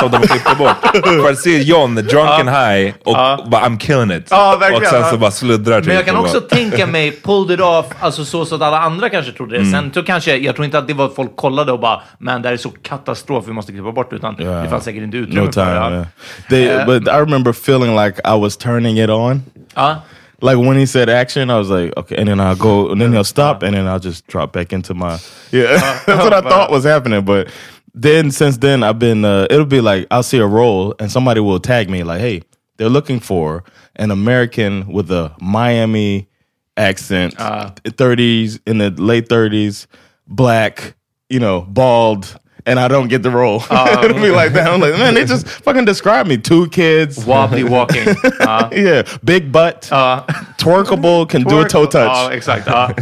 som 0.00 0.10
de 0.10 0.20
klippte 0.20 0.54
bort. 0.58 1.04
För 1.04 1.30
att 1.30 1.38
se 1.38 1.58
John 1.62 1.94
drunken 1.94 2.48
high 2.48 2.94
och 3.04 3.14
bara 3.50 3.60
I'm 3.68 3.78
killing 3.78 4.10
it. 4.18 4.32
Och 4.76 4.86
sen 4.90 5.04
så 5.10 5.16
bara 5.16 5.30
sluddrar 5.30 5.82
Men 5.82 5.94
jag 5.96 6.04
kan 6.06 6.16
och 6.16 6.24
också 6.24 6.40
tänka 6.40 6.86
mig, 6.86 7.20
pulled 7.22 7.54
it 7.54 7.64
off, 7.64 7.86
alltså 8.00 8.24
så, 8.24 8.44
så 8.44 8.54
att 8.54 8.62
alla 8.62 8.80
andra 8.80 9.08
kanske 9.08 9.32
trodde 9.32 9.52
det. 9.54 9.60
Mm. 9.62 9.72
Sen 9.72 9.90
så 9.94 10.02
kanske, 10.02 10.36
jag 10.36 10.54
tror 10.54 10.64
inte 10.64 10.78
att 10.78 10.88
det 10.88 10.94
var 10.94 11.08
folk 11.08 11.36
kollade 11.36 11.72
och 11.72 11.80
bara, 11.80 12.02
men 12.18 12.42
det 12.42 12.48
här 12.48 12.52
är 12.52 12.58
så 12.58 12.70
katastrof, 12.82 13.44
vi 13.48 13.52
måste 13.52 13.72
klippa 13.72 13.92
bort 13.92 14.10
det. 14.10 14.16
Utan 14.16 14.36
Yeah. 14.40 14.62
det 14.62 14.68
fanns 14.68 14.84
säkert 14.84 15.02
inte 15.02 15.16
utrymme 15.16 15.40
No 15.40 15.46
för 15.46 15.52
time. 15.52 15.66
det. 15.66 15.74
Ja. 15.76 15.90
Yeah. 15.90 16.06
They, 16.48 16.70
Uh, 16.70 16.86
but 16.86 17.08
I 17.08 17.16
remember 17.18 17.50
feeling 17.50 17.96
like 17.96 18.20
I 18.24 18.40
was 18.40 18.56
turning 18.56 18.98
it 18.98 19.10
on. 19.10 19.42
Ja. 19.76 20.02
Like 20.42 20.56
when 20.56 20.78
he 20.78 20.86
said 20.86 21.10
action, 21.10 21.50
I 21.50 21.58
was 21.58 21.68
like, 21.68 21.94
okay, 21.98 22.16
and 22.16 22.28
then 22.28 22.40
I'll 22.40 22.56
go, 22.56 22.90
and 22.90 23.00
then 23.00 23.12
he'll 23.12 23.24
stop, 23.24 23.62
and 23.62 23.76
then 23.76 23.86
I'll 23.86 23.98
just 24.00 24.26
drop 24.26 24.52
back 24.52 24.72
into 24.72 24.94
my 24.94 25.18
yeah. 25.50 25.64
Uh, 25.64 26.00
that's 26.06 26.24
what 26.24 26.32
I 26.32 26.38
uh, 26.38 26.42
thought 26.42 26.70
was 26.70 26.84
happening, 26.84 27.24
but 27.24 27.50
then 27.94 28.30
since 28.30 28.56
then 28.56 28.82
I've 28.82 28.98
been. 28.98 29.24
Uh, 29.24 29.46
it'll 29.50 29.66
be 29.66 29.80
like 29.80 30.06
I'll 30.10 30.22
see 30.22 30.38
a 30.38 30.46
role, 30.46 30.94
and 30.98 31.10
somebody 31.12 31.40
will 31.40 31.60
tag 31.60 31.90
me 31.90 32.04
like, 32.04 32.20
hey, 32.20 32.42
they're 32.78 32.88
looking 32.88 33.20
for 33.20 33.64
an 33.96 34.10
American 34.10 34.86
with 34.90 35.10
a 35.10 35.34
Miami 35.40 36.28
accent, 36.76 37.38
uh. 37.38 37.70
thirties 37.96 38.60
in 38.66 38.78
the 38.78 38.90
late 38.90 39.28
thirties, 39.28 39.86
black, 40.26 40.94
you 41.28 41.38
know, 41.38 41.60
bald. 41.62 42.39
And 42.66 42.78
I 42.78 42.88
don't 42.88 43.08
get 43.08 43.22
the 43.22 43.30
role. 43.30 43.62
Oh, 43.70 44.04
It'll 44.04 44.20
be 44.20 44.30
like 44.30 44.52
that. 44.52 44.68
I'm 44.68 44.80
like, 44.80 44.94
man, 44.98 45.14
they 45.14 45.24
just 45.24 45.46
fucking 45.64 45.84
describe 45.84 46.26
me. 46.26 46.36
Two 46.36 46.68
kids, 46.68 47.24
Wobbly 47.24 47.64
walking. 47.68 48.06
Ja. 48.40 48.68
yeah, 48.72 49.02
big 49.24 49.50
butt, 49.52 49.88
Ja. 49.90 50.24
twerkable, 50.58 51.28
can 51.28 51.42
do 51.44 51.60
a 51.60 51.68
toe 51.68 51.82
oh, 51.82 51.86
touch, 51.86 52.16
Ja, 52.16 52.28
exakt. 52.28 52.66
Ja. 52.66 52.92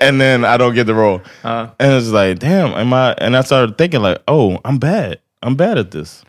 and 0.00 0.20
then 0.20 0.44
I 0.44 0.56
don't 0.56 0.74
get 0.74 0.86
the 0.86 0.94
role. 0.94 1.20
Uh-huh. 1.42 1.70
and 1.80 1.92
it's 1.94 2.08
like, 2.10 2.38
damn, 2.38 2.72
am 2.74 2.92
I? 2.92 3.14
And 3.18 3.36
I 3.36 3.42
started 3.42 3.76
thinking 3.78 4.02
like, 4.02 4.18
oh, 4.28 4.58
I'm 4.64 4.78
bad. 4.78 5.18
I'm 5.42 5.56
bad 5.56 5.78
at 5.78 5.90
this. 5.90 6.22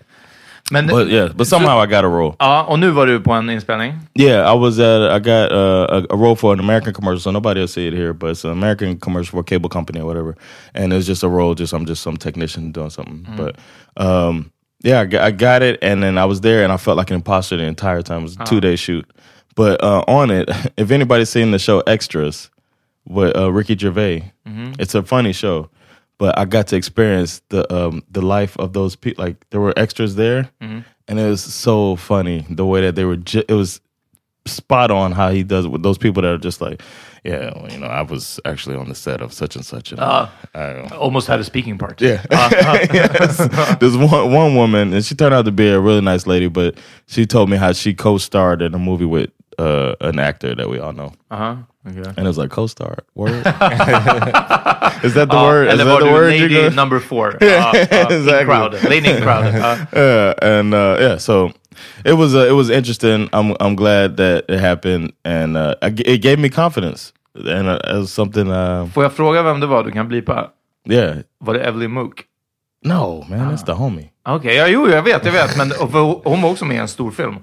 Men, 0.72 0.88
But 0.88 1.08
yeah, 1.10 1.28
but 1.36 1.46
somehow 1.48 1.80
I 1.80 1.86
got 1.86 2.04
a 2.04 2.08
role. 2.08 2.36
ja, 2.40 2.64
och 2.64 2.80
nu 2.80 2.90
var 2.92 3.06
du 3.08 3.20
på 3.20 3.32
en 3.34 3.50
inspelning. 3.50 3.94
Yeah, 4.16 4.54
I 4.56 4.58
was 4.60 4.80
at. 4.80 5.12
I 5.12 5.20
got 5.20 5.52
uh, 5.52 5.86
a, 5.90 6.04
a 6.10 6.16
role 6.18 6.36
for 6.36 6.54
an 6.54 6.60
American 6.60 6.94
commercial, 6.94 7.20
so 7.20 7.32
nobody 7.32 7.60
will 7.60 7.68
see 7.68 7.88
it 7.88 7.94
here, 7.94 8.14
but 8.14 8.32
it's 8.32 8.46
an 8.46 8.52
American 8.52 9.00
commercial 9.00 9.32
for 9.32 9.40
a 9.42 9.44
cable 9.44 9.70
company 9.70 10.00
or 10.02 10.06
whatever. 10.08 10.36
And 10.74 10.92
it's 10.94 11.06
just 11.06 11.24
a 11.24 11.28
role. 11.30 11.54
Just 11.56 11.74
I'm 11.74 11.86
just 11.86 12.02
some 12.02 12.18
technician 12.18 12.72
doing 12.72 12.90
something. 12.90 13.28
But 13.38 13.56
um, 13.98 14.52
yeah, 14.84 15.02
I 15.02 15.06
got, 15.06 15.22
I 15.22 15.32
got 15.32 15.62
it, 15.62 15.78
and 15.84 16.02
then 16.02 16.18
I 16.18 16.26
was 16.26 16.42
there, 16.42 16.64
and 16.64 16.74
I 16.74 16.78
felt 16.78 16.98
like 16.98 17.12
an 17.12 17.16
imposter 17.18 17.58
the 17.58 17.64
entire 17.66 18.02
time. 18.02 18.20
It 18.20 18.24
was 18.24 18.36
a 18.40 18.44
two 18.46 18.60
day 18.60 18.76
shoot. 18.76 19.06
But 19.56 19.84
uh, 19.84 20.04
on 20.08 20.32
it, 20.32 20.50
if 20.78 20.90
anybody's 20.92 21.30
seen 21.30 21.52
the 21.52 21.60
show 21.60 21.82
Extras 21.82 22.50
with 23.08 23.38
uh, 23.38 23.52
Ricky 23.52 23.78
Gervais, 23.78 24.32
it's 24.80 24.96
a 24.96 25.04
funny 25.04 25.34
show. 25.34 25.70
But 26.18 26.38
I 26.38 26.46
got 26.46 26.68
to 26.68 26.76
experience 26.76 27.42
the 27.50 27.72
um, 27.74 28.04
the 28.10 28.22
life 28.22 28.58
of 28.58 28.74
those 28.74 28.96
people. 28.96 29.24
Like 29.24 29.46
there 29.50 29.60
were 29.60 29.74
extras 29.78 30.16
there, 30.16 30.50
and 31.08 31.20
it 31.20 31.28
was 31.30 31.44
so 31.44 31.96
funny 31.98 32.46
the 32.50 32.66
way 32.66 32.82
that 32.82 32.96
they 32.96 33.04
were. 33.06 33.18
Ju- 33.18 33.44
it 33.48 33.54
was 33.54 33.82
spot 34.46 34.92
on 34.92 35.12
how 35.12 35.30
he 35.32 35.44
does 35.44 35.66
it 35.66 35.70
with 35.70 35.84
those 35.84 35.98
people 35.98 36.22
that 36.22 36.34
are 36.34 36.38
just 36.38 36.62
like, 36.62 36.82
yeah, 37.24 37.52
well, 37.56 37.72
you 37.72 37.80
know, 37.80 37.88
I 37.88 38.04
was 38.04 38.40
actually 38.46 38.76
on 38.76 38.88
the 38.88 38.94
set 38.96 39.20
of 39.22 39.34
such 39.34 39.56
and 39.56 39.66
such. 39.66 39.92
And 39.92 40.00
uh, 40.00 40.28
I 40.54 40.74
don't. 40.74 40.92
Almost 40.92 41.28
had 41.28 41.40
a 41.40 41.44
speaking 41.44 41.78
part. 41.78 42.00
Yeah. 42.02 42.24
Uh, 42.30 42.52
uh. 42.54 42.78
Yes. 42.94 43.38
There's 43.80 43.98
one 43.98 44.32
one 44.32 44.56
woman, 44.56 44.94
and 44.94 45.04
she 45.04 45.16
turned 45.16 45.34
out 45.34 45.46
to 45.46 45.52
be 45.52 45.68
a 45.70 45.80
really 45.80 46.02
nice 46.02 46.28
lady, 46.28 46.48
but 46.48 46.78
she 47.08 47.26
told 47.26 47.50
me 47.50 47.58
how 47.58 47.72
she 47.74 47.94
co-starred 47.96 48.62
in 48.62 48.74
a 48.76 48.80
movie 48.80 49.06
with 49.06 49.32
uh, 49.58 49.96
an 50.02 50.20
actor 50.20 50.54
that 50.54 50.70
we 50.70 50.78
all 50.80 50.94
know, 50.94 51.14
uh-huh. 51.32 51.44
Aha, 51.44 51.66
okej. 51.88 52.08
and 52.08 52.20
it 52.20 52.28
was 52.28 52.38
like 52.38 52.50
co-star 52.52 52.98
word. 53.16 53.32
Is 55.04 55.14
that 55.14 55.30
the 55.30 55.36
Ja, 55.36 55.44
word? 55.44 55.68
Is 55.70 55.78
that 55.78 56.00
the 56.00 56.12
word? 56.12 56.30
lady 56.30 56.70
number 56.76 57.00
four? 57.00 57.38
Ja, 57.42 57.72
in 57.74 58.12
Exactly. 58.12 58.90
Lady. 58.90 59.10
Ja. 59.10 59.86
yeah, 59.94 60.34
and 60.42 60.74
uh, 60.74 60.98
yeah, 61.00 61.18
so 61.18 61.52
it 62.06 62.14
was 62.18 62.34
uh, 62.36 62.48
it 62.50 62.54
was 62.56 62.70
interesting. 62.70 63.30
I'm 63.34 63.56
I'm 63.60 63.76
glad 63.76 64.18
that 64.18 64.44
it 64.50 64.60
happened, 64.60 65.12
and 65.26 65.58
uh, 65.58 65.74
it 65.82 66.22
gave 66.22 66.38
me 66.40 66.50
confidence, 66.50 67.14
and 67.36 67.68
uh, 67.68 67.80
it 67.96 68.00
was 68.00 68.12
something. 68.14 68.48
Uh, 68.52 68.88
Får 68.94 69.04
jag 69.04 69.14
fråga 69.14 69.44
vem 69.44 69.60
det 69.60 69.68
var? 69.68 69.84
Du 69.84 69.92
kan 69.92 70.08
blipa. 70.08 70.50
yeah, 70.90 71.18
Var 71.40 71.54
det 71.54 71.60
Evelyn 71.60 71.92
Mok? 71.92 72.24
no 72.84 73.26
man, 73.30 73.40
that's 73.40 73.66
the 73.66 73.72
homie. 73.74 74.10
Okej, 74.28 74.56
ja, 74.56 74.68
jo, 74.68 74.90
jag 74.90 75.04
vet, 75.04 75.26
jag 75.26 75.32
vet. 75.32 75.58
Men 75.58 75.72
och 75.82 75.92
för 75.92 76.30
hon 76.30 76.42
var 76.42 76.50
också 76.52 76.66
med 76.66 76.76
i 76.76 76.80
en 76.80 76.88
stor 76.88 77.12
film. 77.12 77.36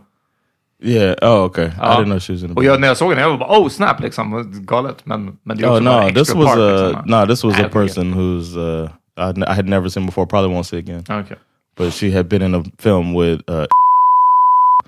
Yeah. 0.85 1.15
Oh, 1.23 1.45
okay. 1.45 1.67
I 1.67 1.71
Ja. 1.79 1.85
didn't 2.01 2.05
know 2.05 2.19
she 2.21 2.33
was 2.33 2.43
in 2.43 2.49
the. 2.49 2.55
Och 2.55 2.65
jag, 2.65 2.81
när 2.81 2.89
jag 2.89 2.97
såg 2.97 3.11
henne, 3.11 3.23
jag 3.23 3.39
bara 3.39 3.59
oh 3.61 3.69
snap 3.69 4.01
liksom. 4.01 4.53
Galet. 4.67 5.07
Men, 5.07 5.37
men 5.43 5.57
det 5.57 5.65
är 5.65 5.69
Oh 5.69 5.73
också 5.73 5.85
bara 5.85 6.01
no, 6.03 6.09
extra 6.09 6.25
this 6.25 6.35
was 6.35 6.47
part, 6.47 6.59
a 6.59 6.87
liksom. 6.89 7.03
no, 7.07 7.27
this 7.27 7.45
was 7.45 7.53
Nej, 7.53 7.61
a 7.61 7.65
jag 7.65 7.73
person 7.73 8.15
who's 8.15 8.57
uh, 8.57 8.89
I, 9.17 9.53
I 9.53 9.55
had 9.55 9.69
never 9.69 9.89
seen 9.89 10.07
before. 10.07 10.27
Probably 10.27 10.51
won't 10.57 10.63
see 10.67 10.79
again. 10.79 11.05
Okej. 11.09 11.37
But 11.77 11.93
she 11.95 12.11
had 12.11 12.25
been 12.29 12.43
in 12.43 12.55
a 12.55 12.63
film 12.79 13.15
with 13.15 13.41
uh, 13.51 13.67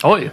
Oj! 0.02 0.30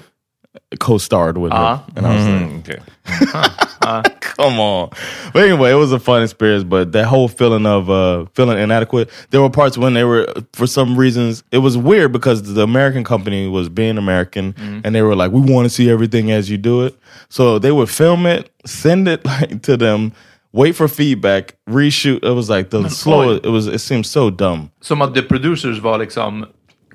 co-starred 0.79 1.37
with 1.37 1.51
Uh-huh. 1.53 1.77
her, 1.77 1.83
and 1.95 2.05
I 2.05 2.15
was 2.15 2.25
like, 2.25 2.41
Mm, 2.41 2.63
okej. 2.63 4.21
come 4.35 4.59
on. 4.59 4.89
But 5.33 5.43
anyway, 5.43 5.71
it 5.71 5.75
was 5.75 5.91
a 5.91 5.99
fun 5.99 6.23
experience. 6.23 6.63
But 6.63 6.91
that 6.91 7.05
whole 7.05 7.27
feeling 7.29 7.65
of 7.65 7.89
uh, 7.89 8.25
feeling 8.33 8.57
inadequate. 8.59 9.09
There 9.29 9.41
were 9.41 9.49
parts 9.49 9.77
when 9.77 9.93
they 9.93 10.03
were, 10.03 10.27
for 10.53 10.67
some 10.67 10.97
reasons, 10.97 11.43
it 11.51 11.59
was 11.59 11.77
weird 11.77 12.11
because 12.11 12.53
the 12.53 12.61
American 12.63 13.03
company 13.03 13.47
was 13.47 13.69
being 13.69 13.97
American, 13.97 14.53
and 14.83 14.93
they 14.93 15.01
were 15.01 15.15
like, 15.15 15.31
"We 15.31 15.39
want 15.39 15.65
to 15.65 15.69
see 15.69 15.89
everything 15.89 16.31
as 16.31 16.49
you 16.49 16.57
do 16.57 16.85
it." 16.85 16.95
So 17.29 17.57
they 17.59 17.71
would 17.71 17.89
film 17.89 18.25
it, 18.25 18.49
send 18.65 19.07
it 19.07 19.25
like 19.31 19.61
to 19.63 19.77
them, 19.77 20.11
wait 20.51 20.75
for 20.75 20.87
feedback, 20.87 21.55
reshoot. 21.69 22.23
It 22.23 22.33
was 22.33 22.49
like 22.49 22.69
the 22.71 22.89
slow. 22.89 23.31
It 23.35 23.45
was. 23.49 23.67
It 23.67 23.79
seemed 23.79 24.05
so 24.05 24.29
dumb. 24.29 24.69
Som 24.81 25.01
att 25.01 25.13
the 25.13 25.21
producers 25.21 25.79
var 25.79 25.97
liksom 25.97 26.45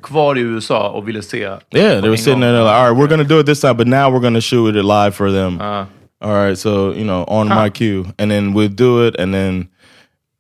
kvar 0.03 0.39
i 0.39 0.41
USA 0.41 0.89
och 0.89 1.09
ville 1.09 1.23
se. 1.23 1.39
Yeah, 1.39 2.01
they 2.01 2.09
were 2.09 2.17
sitting 2.17 2.41
there. 2.41 2.53
Like, 2.53 2.75
"All 2.75 2.89
right, 2.89 2.97
we're 2.99 3.09
gonna 3.09 3.25
do 3.25 3.39
it 3.41 3.47
this 3.47 3.61
time, 3.61 3.77
but 3.77 3.87
now 3.87 4.11
we're 4.11 4.23
gonna 4.23 4.41
shoot 4.41 4.77
it 4.77 4.85
live 4.85 5.11
for 5.15 5.33
them." 5.33 5.59
Ah. 5.61 5.87
All 6.21 6.33
right, 6.33 6.59
so 6.59 6.93
you 6.95 7.05
know, 7.05 7.25
on 7.29 7.49
my 7.49 7.71
cue, 7.71 8.07
and 8.19 8.31
then 8.31 8.55
we'd 8.55 8.77
do 8.77 9.07
it, 9.07 9.17
and 9.19 9.35
then 9.35 9.69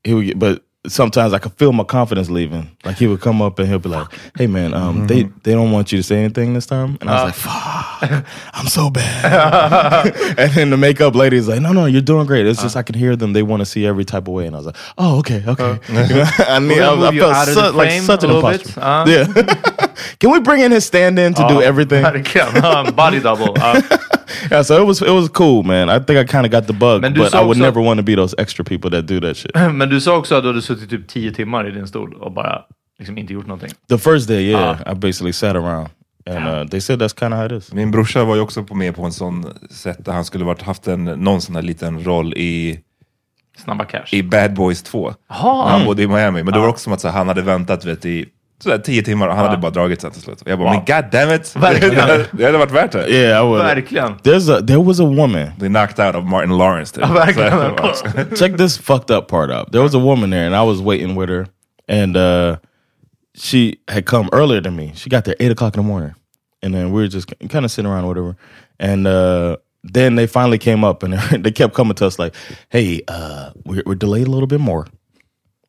he 0.04 0.14
would 0.14 0.26
get. 0.26 0.38
But 0.38 0.62
sometimes 0.88 1.32
I 1.32 1.38
could 1.38 1.52
feel 1.54 1.72
my 1.72 1.84
confidence 1.84 2.30
leaving. 2.30 2.70
Like 2.84 2.96
he 2.96 3.06
would 3.06 3.20
come 3.20 3.42
up 3.42 3.58
and 3.58 3.68
he'll 3.68 3.78
be 3.78 3.88
like, 3.88 4.08
"Hey, 4.36 4.46
man, 4.46 4.74
um, 4.74 4.96
mm-hmm. 4.96 5.06
they 5.06 5.22
they 5.42 5.52
don't 5.52 5.72
want 5.72 5.92
you 5.92 5.98
to 5.98 6.02
say 6.02 6.18
anything 6.18 6.54
this 6.54 6.66
time," 6.66 6.98
and 7.00 7.10
I 7.10 7.14
was 7.14 7.22
uh. 7.22 7.26
like, 7.26 7.34
"Fuck, 7.34 8.26
I'm 8.52 8.66
so 8.66 8.90
bad." 8.90 10.14
and 10.38 10.52
then 10.52 10.70
the 10.70 10.76
makeup 10.76 11.14
lady 11.14 11.36
is 11.36 11.48
like, 11.48 11.60
"No, 11.60 11.72
no, 11.72 11.86
you're 11.86 12.00
doing 12.00 12.26
great. 12.26 12.46
It's 12.46 12.62
just 12.62 12.76
uh. 12.76 12.80
I 12.80 12.82
can 12.82 12.94
hear 12.94 13.16
them. 13.16 13.32
They 13.32 13.42
want 13.42 13.60
to 13.60 13.66
see 13.66 13.86
every 13.86 14.04
type 14.04 14.28
of 14.28 14.34
way." 14.34 14.46
And 14.46 14.54
I 14.54 14.58
was 14.58 14.66
like, 14.66 14.76
"Oh, 14.98 15.18
okay, 15.18 15.42
okay." 15.46 15.64
Uh. 15.64 15.78
You 16.06 16.14
know, 16.14 16.30
I 16.38 16.58
mean, 16.60 16.80
I, 16.80 16.92
We'll 16.92 17.04
I 17.04 17.18
felt 17.18 17.34
out 17.34 17.48
of 17.48 17.54
the 17.54 17.70
su- 17.70 17.76
like 17.76 18.00
such 18.02 18.22
a 18.22 18.26
an 18.26 18.34
little 18.34 18.50
imposter. 18.50 18.74
bit. 18.74 18.82
Uh. 18.82 19.04
Yeah. 19.08 19.86
Can 20.20 20.30
we 20.30 20.40
bring 20.40 20.60
in 20.60 20.70
his 20.70 20.84
stand-in 20.84 21.34
to 21.34 21.48
do 21.48 21.60
everything? 21.60 22.04
Verkligen. 22.04 22.62
Um, 22.62 22.94
body 22.94 23.20
double. 23.20 23.54
Ja. 24.42 24.56
Yeah, 24.56 24.64
so 24.64 24.82
it 24.82 24.86
was 24.86 25.02
it 25.02 25.08
was 25.10 25.28
cool, 25.28 25.64
man. 25.64 25.88
I 25.90 26.04
think 26.04 26.18
I 26.18 26.26
kind 26.32 26.46
of 26.46 26.52
got 26.52 26.66
the 26.66 26.72
bug, 26.72 27.02
but 27.02 27.16
I 27.16 27.18
would 27.20 27.34
också- 27.34 27.62
never 27.62 27.82
want 27.84 27.98
to 28.00 28.04
be 28.04 28.16
those 28.16 28.34
extra 28.38 28.64
people 28.64 28.90
that 28.90 29.06
do 29.06 29.20
that 29.20 29.36
shit. 29.36 29.54
Men 29.72 29.88
du 29.88 30.00
sa 30.00 30.16
också 30.16 30.34
att 30.34 30.42
du 30.42 30.48
hade 30.48 30.62
suttit 30.62 30.90
typ 30.90 31.08
tio 31.08 31.32
timmar 31.32 31.68
i 31.68 31.70
din 31.70 31.86
stol 31.86 32.14
och 32.14 32.32
bara 32.32 32.62
liksom 32.98 33.18
inte 33.18 33.32
gjort 33.32 33.46
någonting. 33.46 33.70
The 33.88 33.98
first 33.98 34.28
day, 34.28 34.42
yeah, 34.50 34.92
I 34.92 34.94
basically 34.94 35.32
sat 35.32 35.56
around, 35.56 35.88
and 36.30 36.48
uh, 36.48 36.68
they 36.70 36.80
said 36.80 37.02
that's 37.02 37.18
kind 37.20 37.34
of 37.34 37.38
how 37.40 37.46
it 37.46 37.52
is. 37.52 37.72
Min 37.72 37.90
brorsa 37.90 38.24
var 38.24 38.34
ju 38.34 38.40
också 38.40 38.64
på 38.64 38.74
med 38.74 38.96
på 38.96 39.02
en 39.02 39.12
sån 39.12 39.46
sätt 39.70 40.04
där 40.04 40.12
han 40.12 40.24
skulle 40.24 40.44
varit 40.44 40.62
haft 40.62 40.86
en, 40.88 41.04
någon 41.04 41.40
sån 41.40 41.54
här 41.54 41.62
liten 41.62 42.04
roll 42.04 42.34
i, 42.36 42.80
Snabba 43.64 43.84
cash. 43.84 44.04
i 44.12 44.22
Bad 44.22 44.54
Boys 44.54 44.82
2. 44.82 45.14
Jaha. 45.28 45.68
Han 45.70 45.84
bodde 45.84 46.02
i 46.02 46.06
Miami, 46.06 46.42
men 46.42 46.52
det 46.52 46.58
var 46.60 46.68
också 46.68 46.82
som 46.84 46.92
att 46.92 47.00
så, 47.00 47.08
han 47.08 47.28
hade 47.28 47.42
väntat 47.42 47.84
vet, 47.84 48.04
i 48.04 48.26
sådär, 48.62 48.78
tio 48.78 49.02
timmar 49.02 49.28
och 49.28 49.34
han 49.36 49.44
hade 49.44 49.56
bara 49.56 49.70
dragit 49.70 50.00
sen 50.00 50.10
till 50.10 50.22
slut. 50.22 50.42
Jag 50.46 50.58
bara, 50.58 50.68
Wow. 50.68 50.76
men 50.86 51.02
god 51.02 51.10
damn 51.12 51.30
it! 51.34 51.56
Verkligen. 51.56 52.24
det 52.32 52.44
hade 52.44 52.58
varit 52.58 52.72
värt 52.72 52.92
det. 52.92 53.08
Yeah, 53.08 53.40
I 53.44 53.48
would. 53.48 53.62
Verkligen. 53.64 54.14
There's 54.22 54.50
a 54.58 54.60
there 54.66 54.82
was 54.82 55.00
a 55.00 55.04
woman. 55.04 55.50
They 55.58 55.68
knocked 55.68 55.98
out 56.08 56.14
of 56.16 56.24
Martin 56.24 56.58
Lawrence. 56.58 56.92
Typ. 57.00 57.04
verkligen. 57.08 58.34
Check 58.36 58.56
this 58.56 58.78
fucked 58.78 59.10
up 59.10 59.28
part 59.28 59.50
out. 59.50 59.72
There 59.72 59.82
was 59.82 59.94
a 59.94 59.98
woman 59.98 60.30
there, 60.30 60.46
and 60.46 60.54
I 60.54 60.62
was 60.62 60.80
waiting 60.80 61.16
with 61.16 61.28
her, 61.28 61.46
and 61.88 62.16
uh, 62.16 62.56
she 63.34 63.78
had 63.88 64.04
come 64.06 64.28
earlier 64.32 64.60
than 64.62 64.74
me. 64.76 64.92
She 64.94 65.10
got 65.10 65.24
there 65.24 65.36
eight 65.40 65.50
o'clock 65.52 65.76
in 65.76 65.82
the 65.82 65.88
morning, 65.88 66.14
and 66.62 66.74
then 66.74 66.92
we 66.92 67.02
were 67.02 67.08
just 67.08 67.32
kind 67.48 67.64
of 67.64 67.70
sitting 67.70 67.90
around, 67.90 68.04
or 68.04 68.08
whatever. 68.08 68.36
And 68.80 69.06
uh, 69.06 69.56
then 69.92 70.16
they 70.16 70.26
finally 70.26 70.58
came 70.58 70.84
up, 70.84 71.02
and 71.02 71.14
they 71.44 71.50
kept 71.52 71.74
coming 71.74 71.94
to 71.96 72.06
us 72.06 72.18
like, 72.18 72.34
"Hey, 72.70 73.02
uh, 73.08 73.50
we're, 73.64 73.82
we're 73.86 73.94
delayed 73.98 74.26
a 74.26 74.30
little 74.30 74.46
bit 74.48 74.60
more." 74.60 74.86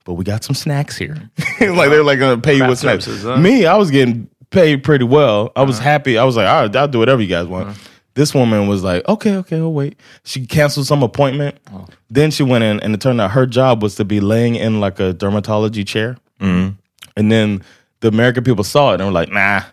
But 0.07 0.13
we 0.13 0.23
got 0.23 0.41
some 0.41 0.55
snacks 0.55 0.95
here. 0.95 1.15
like 1.59 1.89
they're 1.89 2.01
like 2.01 2.17
gonna 2.17 2.39
pay 2.39 2.53
you 2.53 2.59
Craft 2.59 2.69
with 2.69 2.79
snacks. 2.79 3.03
services, 3.03 3.25
huh? 3.25 3.35
Me, 3.35 3.65
I 3.65 3.75
was 3.75 3.91
getting 3.91 4.29
paid 4.51 4.81
pretty 4.81 5.03
well. 5.03 5.51
I 5.53 5.63
was 5.63 5.79
uh-huh. 5.79 5.83
happy. 5.83 6.17
I 6.17 6.23
was 6.23 6.37
like, 6.37 6.47
all 6.47 6.61
right, 6.61 6.73
I'll 6.73 6.87
do 6.87 6.99
whatever 6.99 7.21
you 7.21 7.27
guys 7.27 7.45
want. 7.45 7.67
Uh-huh. 7.67 7.89
This 8.13 8.33
woman 8.33 8.69
was 8.69 8.85
like, 8.85 9.05
okay, 9.05 9.35
okay, 9.35 9.57
I'll 9.57 9.73
wait. 9.73 9.99
She 10.23 10.45
canceled 10.45 10.87
some 10.87 11.03
appointment. 11.03 11.57
Oh. 11.73 11.87
Then 12.09 12.31
she 12.31 12.41
went 12.41 12.63
in, 12.63 12.79
and 12.79 12.95
it 12.95 13.01
turned 13.01 13.19
out 13.19 13.31
her 13.31 13.45
job 13.45 13.83
was 13.83 13.95
to 13.95 14.05
be 14.05 14.21
laying 14.21 14.55
in 14.55 14.79
like 14.79 14.97
a 15.01 15.13
dermatology 15.13 15.85
chair. 15.85 16.15
Mm-hmm. 16.39 16.75
And 17.17 17.29
then 17.29 17.61
the 17.99 18.07
American 18.07 18.45
people 18.45 18.63
saw 18.63 18.93
it 18.93 19.01
and 19.01 19.09
were 19.09 19.13
like, 19.13 19.29
nah, 19.29 19.63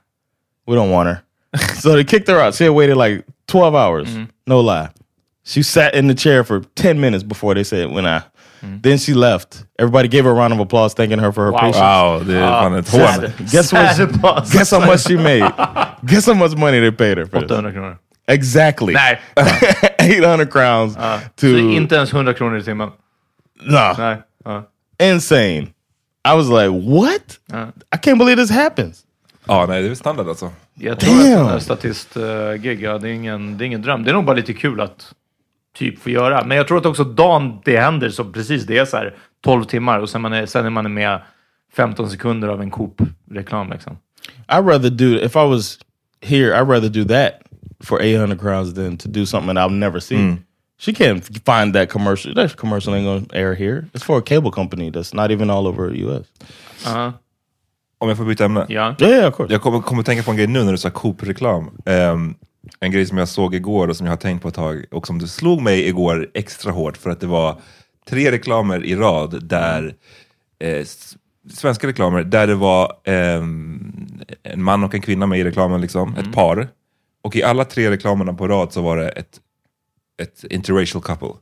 we 0.66 0.74
don't 0.74 0.90
want 0.90 1.10
her. 1.10 1.22
so 1.74 1.92
they 1.92 2.02
kicked 2.02 2.26
her 2.26 2.40
out. 2.40 2.56
She 2.56 2.64
had 2.64 2.70
waited 2.70 2.96
like 2.96 3.24
12 3.46 3.72
hours. 3.76 4.08
Mm-hmm. 4.08 4.24
No 4.48 4.58
lie. 4.58 4.90
She 5.44 5.62
sat 5.62 5.94
in 5.94 6.08
the 6.08 6.14
chair 6.14 6.42
for 6.42 6.60
10 6.74 7.00
minutes 7.00 7.22
before 7.22 7.54
they 7.54 7.62
said, 7.62 7.92
when 7.92 8.04
I. 8.04 8.24
Then 8.83 8.99
she 8.99 9.14
left. 9.14 9.64
Everybody 9.78 10.09
gave 10.09 10.25
her 10.25 10.30
a 10.30 10.35
round 10.35 10.52
of 10.52 10.61
applause, 10.61 10.94
thanking 10.94 11.18
her 11.18 11.33
for 11.33 11.44
her 11.44 11.52
patience. 11.52 11.80
Wow, 11.80 12.25
det 12.25 12.37
är 12.38 12.62
fan 12.62 12.75
ett 12.75 12.88
hån. 12.88 13.33
Guess 13.52 13.73
what? 13.73 14.52
Guess 14.52 14.71
how 14.71 14.80
much 14.80 15.00
she 15.00 15.16
made? 15.16 15.52
Guess 16.02 16.26
how 16.26 16.35
much 16.35 16.56
money 16.56 16.80
they 16.80 16.90
paid 16.90 17.18
her 17.18 17.26
for 17.26 17.40
this? 17.40 17.50
800 17.50 17.73
kronor. 17.73 17.99
Exactly. 18.26 18.94
Nej, 18.94 19.21
800 20.18 20.50
crowns 20.50 20.94
to... 21.37 21.47
så 21.47 21.47
inte 21.47 21.94
ens 21.97 22.12
100 22.12 22.35
kronor 22.35 22.59
i 22.59 22.62
timmen. 22.62 22.90
no. 23.62 23.94
Nej. 23.99 24.16
Ja. 24.44 24.62
Insane. 24.99 25.66
I 26.25 26.35
was 26.35 26.49
like, 26.49 26.71
what? 26.71 27.38
I 27.92 27.97
can't 27.97 28.18
believe 28.18 28.37
this 28.37 28.50
happens. 28.50 29.04
Ja, 29.47 29.66
nej, 29.66 29.83
det 29.83 29.88
är 29.88 29.94
standard 29.94 30.28
alltså. 30.28 30.50
Jag 30.75 31.00
tror 31.00 31.14
att 31.14 31.21
Damn. 31.21 31.38
den 31.38 31.47
här 31.47 31.59
statist-gig, 31.59 32.83
ja, 32.83 32.99
det, 32.99 33.09
är 33.09 33.12
ingen, 33.12 33.59
det 33.59 33.64
är 33.64 33.66
ingen 33.66 33.83
dröm. 33.83 34.04
Det 34.04 34.11
är 34.11 34.14
nog 34.14 34.25
bara 34.25 34.37
lite 34.37 34.52
kul 34.52 34.80
att 34.80 35.12
typ 35.74 35.98
få 35.98 36.10
göra. 36.10 36.44
Men 36.44 36.56
jag 36.56 36.68
tror 36.68 36.78
att 36.78 36.86
också 36.86 37.04
dagen 37.04 37.60
det 37.64 37.80
händer, 37.80 38.10
så 38.10 38.24
precis 38.24 38.66
det 38.66 38.78
är 38.78 38.84
så 38.84 38.96
här 38.96 39.14
12 39.44 39.64
timmar 39.64 39.98
och 39.98 40.08
sen, 40.08 40.22
man 40.22 40.32
är, 40.32 40.46
sen 40.46 40.66
är 40.66 40.70
man 40.70 40.94
med 40.94 41.20
15 41.72 42.10
sekunder 42.10 42.48
av 42.48 42.62
en 42.62 42.70
Coop-reklam. 42.70 43.70
Liksom. 43.70 43.98
I'd 44.48 44.66
rather 44.66 44.90
do, 44.90 45.04
if 45.04 45.36
I 45.36 45.46
was 45.48 45.78
here, 46.22 46.54
I'd 46.54 46.68
rather 46.68 46.88
do 46.88 47.04
that 47.04 47.32
for 47.80 48.02
800 48.02 48.40
crowns 48.40 48.74
than 48.74 48.96
to 48.98 49.08
do 49.08 49.26
something 49.26 49.56
I'll 49.56 49.78
never 49.78 50.00
see. 50.00 50.36
She 50.78 50.92
can't 50.92 51.22
find 51.44 51.74
that 51.74 51.88
commercial. 51.88 52.34
That 52.34 52.56
commercial 52.56 52.94
ain't 52.94 53.28
to 53.28 53.36
air 53.36 53.54
here. 53.54 53.88
It's 53.92 54.02
for 54.02 54.18
a 54.18 54.22
cable 54.22 54.50
company 54.50 54.90
that's 54.90 55.14
not 55.14 55.30
even 55.30 55.50
all 55.50 55.66
over 55.66 55.94
US. 55.94 56.26
Om 57.98 58.08
jag 58.08 58.16
får 58.18 58.24
byta 58.24 58.44
ämne. 58.44 58.66
Ja. 58.68 58.94
Yeah, 59.00 59.14
yeah, 59.14 59.28
of 59.28 59.34
course. 59.34 59.52
Jag 59.52 59.62
kommer, 59.62 59.80
kommer 59.80 60.02
tänka 60.02 60.22
på 60.22 60.30
en 60.30 60.36
grej 60.36 60.46
nu 60.46 60.64
när 60.64 60.72
du 60.72 60.78
sa 60.78 60.90
Coop-reklam. 60.90 61.70
Ehm, 61.86 62.34
en 62.80 62.90
grej 62.90 63.06
som 63.06 63.18
jag 63.18 63.28
såg 63.28 63.54
igår 63.54 63.88
och 63.88 63.97
som 63.97 64.06
jag 64.06 64.12
har 64.12 64.16
tänkt 64.16 64.42
på 64.42 64.49
ett 64.49 64.54
tag 64.54 64.85
och 64.90 65.06
som 65.06 65.18
det 65.18 65.28
slog 65.28 65.62
mig 65.62 65.88
igår 65.88 66.30
extra 66.35 66.73
hårt 66.73 66.97
för 66.97 67.11
att 67.11 67.21
det 67.21 67.26
var 67.26 67.61
tre 68.09 68.33
reklamer 68.33 68.85
i 68.85 68.97
rad 68.97 69.44
där 69.44 69.94
eh, 70.59 70.87
svenska 71.50 71.87
reklamer 71.87 72.25
där 72.25 72.47
det 72.47 72.54
var 72.54 72.92
ehm, 73.04 74.21
en 74.42 74.62
man 74.62 74.85
och 74.85 74.94
en 74.94 75.00
kvinna 75.00 75.26
med 75.26 75.38
i 75.38 75.44
reklamen, 75.44 75.80
liksom, 75.80 76.16
ett 76.16 76.33
par. 76.33 76.68
Och 77.23 77.37
i 77.37 77.42
alla 77.42 77.64
tre 77.64 77.90
reklamerna 77.90 78.35
på 78.35 78.49
rad 78.49 78.73
så 78.73 78.83
var 78.83 78.97
det 78.97 79.09
ett, 79.09 79.40
ett 80.23 80.44
interracial 80.50 81.02
couple. 81.02 81.33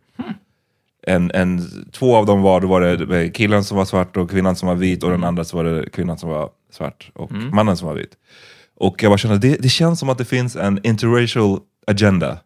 En, 1.06 1.30
en, 1.30 1.60
två 1.92 2.16
av 2.16 2.26
dem 2.26 2.42
var, 2.42 2.60
då 2.60 2.66
var 2.66 2.80
det 2.80 3.30
killen 3.30 3.64
som 3.64 3.76
var 3.76 3.84
svart 3.84 4.16
och 4.16 4.30
kvinnan 4.30 4.56
som 4.56 4.68
var 4.68 4.74
vit 4.74 5.02
och 5.02 5.10
den 5.10 5.24
andra 5.24 5.44
så 5.44 5.56
var 5.56 5.64
det 5.64 5.90
kvinnan 5.90 6.18
som 6.18 6.30
var 6.30 6.50
svart 6.70 7.10
och 7.14 7.32
mannen 7.32 7.76
som 7.76 7.88
var 7.88 7.94
vit. 7.94 8.16
Och 8.80 9.02
jag 9.02 9.10
bara 9.10 9.18
kände, 9.18 9.38
det, 9.38 9.56
det 9.60 9.68
känns 9.68 9.98
som 10.00 10.08
att 10.08 10.18
det 10.18 10.24
finns 10.24 10.56
en 10.56 10.80
interracial 10.86 11.58
agenda 11.86 12.38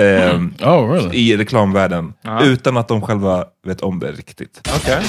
ehm, 0.00 0.54
Oh, 0.62 0.90
really? 0.92 1.16
i 1.18 1.36
reklamvärlden 1.36 2.12
utan 2.42 2.76
att 2.76 2.88
de 2.88 3.02
själva 3.02 3.44
vet 3.66 3.80
om 3.80 3.98
det 3.98 4.12
riktigt. 4.12 4.68
Okej. 4.76 5.02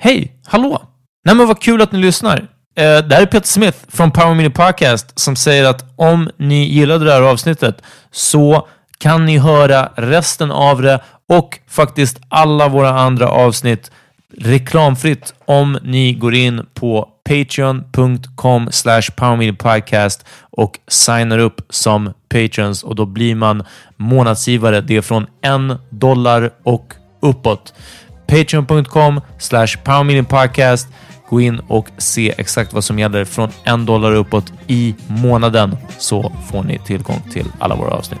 Hej, 0.00 0.40
hallå! 0.46 0.82
Nej 1.24 1.34
men 1.34 1.46
vad 1.46 1.60
kul 1.62 1.82
att 1.82 1.92
ni 1.92 1.98
lyssnar. 1.98 2.38
Eh, 2.76 2.98
det 2.98 3.14
här 3.14 3.22
är 3.22 3.26
Peter 3.26 3.46
Smith 3.46 3.78
från 3.88 4.10
Power 4.10 4.34
Mini 4.34 4.50
Podcast 4.50 5.18
som 5.18 5.36
säger 5.36 5.64
att 5.64 5.84
om 5.96 6.30
ni 6.36 6.64
gillade 6.64 7.04
det 7.04 7.12
här 7.12 7.22
avsnittet 7.22 7.82
så 8.10 8.68
kan 8.98 9.26
ni 9.26 9.38
höra 9.38 9.92
resten 9.96 10.50
av 10.50 10.82
det 10.82 11.00
och 11.28 11.58
faktiskt 11.68 12.20
alla 12.28 12.68
våra 12.68 12.90
andra 13.00 13.28
avsnitt 13.28 13.90
reklamfritt 14.36 15.34
om 15.44 15.78
ni 15.82 16.12
går 16.12 16.34
in 16.34 16.66
på 16.74 17.08
patreon.com 17.28 18.72
slash 18.72 19.02
powermediapodcast 19.16 20.24
och 20.40 20.78
signar 20.88 21.38
upp 21.38 21.60
som 21.70 22.12
patrons 22.28 22.82
och 22.82 22.94
då 22.94 23.06
blir 23.06 23.34
man 23.34 23.62
månadsgivare. 23.96 24.80
Det 24.80 24.96
är 24.96 25.02
från 25.02 25.26
en 25.42 25.74
dollar 25.90 26.50
och 26.62 26.94
uppåt. 27.20 27.74
Patreon.com 28.26 29.20
slash 29.38 29.66
powermediapodcast. 29.84 30.88
Gå 31.28 31.40
in 31.40 31.58
och 31.58 31.88
se 31.98 32.34
exakt 32.38 32.72
vad 32.72 32.84
som 32.84 32.98
gäller 32.98 33.24
från 33.24 33.48
en 33.64 33.86
dollar 33.86 34.12
uppåt 34.12 34.52
i 34.66 34.94
månaden 35.06 35.76
så 35.98 36.32
får 36.50 36.62
ni 36.62 36.78
tillgång 36.78 37.22
till 37.32 37.46
alla 37.58 37.74
våra 37.74 37.90
avsnitt. 37.90 38.20